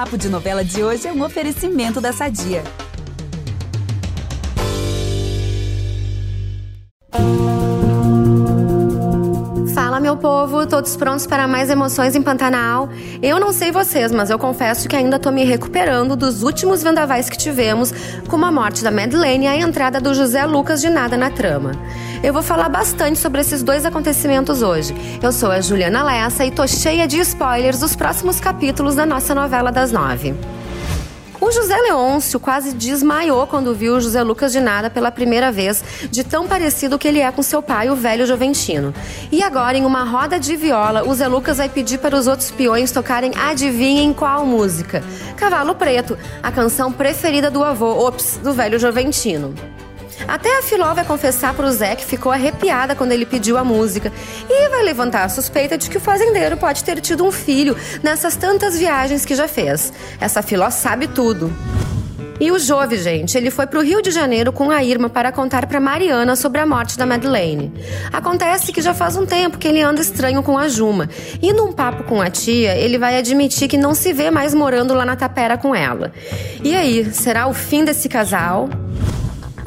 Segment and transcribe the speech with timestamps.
[0.00, 2.64] Papo de Novela de hoje é um oferecimento da Sadia.
[9.74, 12.88] Fala, meu povo, todos prontos para mais emoções em Pantanal?
[13.20, 17.28] Eu não sei vocês, mas eu confesso que ainda tô me recuperando dos últimos vendavais
[17.28, 17.92] que tivemos,
[18.26, 21.72] como a morte da Madeleine e a entrada do José Lucas de nada na trama.
[22.22, 24.94] Eu vou falar bastante sobre esses dois acontecimentos hoje.
[25.22, 29.34] Eu sou a Juliana Lessa e tô cheia de spoilers dos próximos capítulos da nossa
[29.34, 30.34] novela das nove.
[31.40, 35.82] O José Leôncio quase desmaiou quando viu o José Lucas de Nada pela primeira vez,
[36.10, 38.92] de tão parecido que ele é com seu pai, o velho Joventino.
[39.32, 42.50] E agora, em uma roda de viola, o Zé Lucas vai pedir para os outros
[42.50, 45.02] peões tocarem adivinhem qual música.
[45.38, 49.54] Cavalo Preto, a canção preferida do avô, ops, do velho Joventino.
[50.26, 54.12] Até a Filó vai confessar pro Zé que ficou arrepiada quando ele pediu a música
[54.48, 58.36] e vai levantar a suspeita de que o fazendeiro pode ter tido um filho nessas
[58.36, 59.92] tantas viagens que já fez.
[60.20, 61.52] Essa Filó sabe tudo.
[62.40, 65.66] E o Jove, gente, ele foi pro Rio de Janeiro com a Irma para contar
[65.66, 67.70] para Mariana sobre a morte da Madeleine.
[68.10, 71.06] Acontece que já faz um tempo que ele anda estranho com a Juma.
[71.42, 74.94] E num papo com a tia, ele vai admitir que não se vê mais morando
[74.94, 76.12] lá na tapera com ela.
[76.64, 78.70] E aí, será o fim desse casal?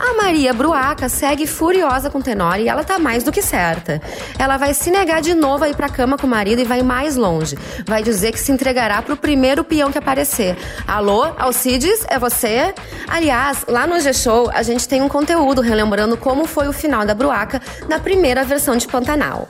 [0.06, 4.02] A Maria Bruaca segue furiosa com o Tenório e ela tá mais do que certa.
[4.38, 6.84] Ela vai se negar de novo a ir pra cama com o marido e vai
[6.84, 7.58] mais longe.
[7.88, 10.58] Vai dizer que se entregará pro primeiro peão que aparecer.
[10.86, 12.76] Alô, Alcides, é você?
[13.08, 17.16] Aliás, lá no G-Show a gente tem um conteúdo relembrando como foi o final da
[17.16, 19.48] Bruaca na primeira versão de Pantanal.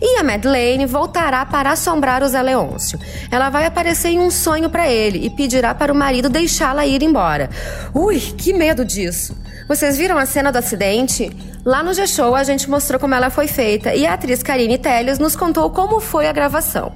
[0.00, 2.98] E a Madeleine voltará para assombrar o Zé Leôncio.
[3.30, 7.02] Ela vai aparecer em um sonho para ele e pedirá para o marido deixá-la ir
[7.02, 7.48] embora.
[7.94, 9.36] Ui, que medo disso!
[9.66, 11.34] Vocês viram a cena do acidente?
[11.64, 15.18] Lá no G-Show a gente mostrou como ela foi feita e a atriz Karine Telles
[15.18, 16.92] nos contou como foi a gravação.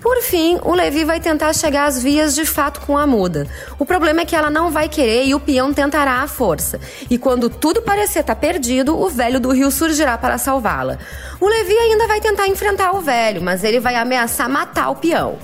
[0.00, 3.46] Por fim, o Levi vai tentar chegar às vias de fato com a muda.
[3.78, 6.80] O problema é que ela não vai querer e o peão tentará à força.
[7.10, 10.98] E quando tudo parecer estar tá perdido, o velho do rio surgirá para salvá-la.
[11.38, 15.38] O Levi ainda vai tentar enfrentar o velho, mas ele vai ameaçar matar o peão.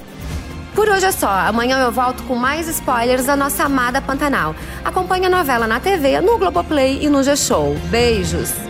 [0.75, 1.29] Por hoje é só.
[1.29, 4.55] Amanhã eu volto com mais spoilers da nossa amada Pantanal.
[4.85, 7.75] Acompanhe a novela na TV, no Globoplay e no G-Show.
[7.91, 8.66] Beijos!